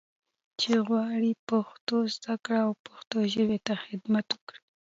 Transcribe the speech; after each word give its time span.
چې 0.59 0.71
غواړي 0.87 1.31
پښتو 1.49 1.95
زده 2.15 2.33
کړي 2.43 2.59
او 2.65 2.71
پښتو 2.85 3.17
ژبې 3.33 3.57
ته 3.65 3.73
خدمت 3.83 4.27
وکړي. 4.31 4.59